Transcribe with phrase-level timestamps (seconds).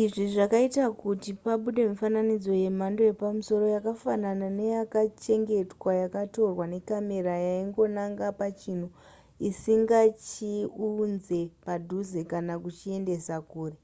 [0.00, 8.88] izvi zvakaita kuti pabude mifananidzo yemhando yepamusoro yakafanana neyakachengetwa yakatorwa necamera yaingonanga pachinhu
[9.48, 13.76] isingachiunze padhuze kana kuchiendesa kure